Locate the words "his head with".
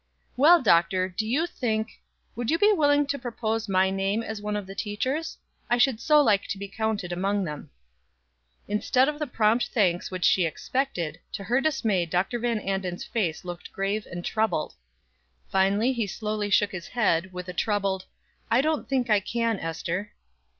16.71-17.47